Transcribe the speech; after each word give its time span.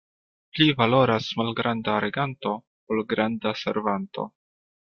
Pli 0.53 0.65
valoras 0.79 1.27
malgranda 1.41 1.97
reganto, 2.07 2.55
ol 2.95 3.05
granda 3.13 3.55
servanto. 3.65 4.27